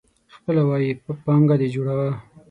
خپله 0.35 0.61
ويي 0.69 0.91
پانګه 1.25 1.55
دي 1.59 1.67
جوړوه. 1.75 2.09